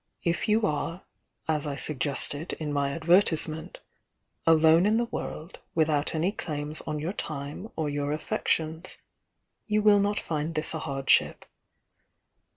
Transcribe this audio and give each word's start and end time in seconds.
If 0.23 0.47
you 0.47 0.63
are, 0.65 1.03
as 1.47 1.67
I 1.67 1.75
sug 1.75 1.99
gested 1.99 2.53
in 2.53 2.73
my 2.73 2.89
advertisement, 2.91 3.81
'alone 4.47 4.87
in 4.87 4.97
the 4.97 5.05
world, 5.05 5.59
without 5.75 6.15
any 6.15 6.31
claims 6.31 6.81
on 6.87 6.97
your 6.97 7.13
time 7.13 7.69
or 7.75 7.87
your 7.87 8.11
affections,' 8.11 8.97
you 9.67 9.83
will 9.83 9.99
not 9.99 10.19
find 10.19 10.55
this 10.55 10.73
a 10.73 10.79
hardship. 10.79 11.45